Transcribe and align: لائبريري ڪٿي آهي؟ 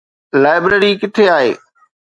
لائبريري 0.43 0.91
ڪٿي 1.01 1.23
آهي؟ 1.37 1.51